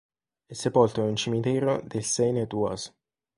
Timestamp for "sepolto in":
0.55-1.09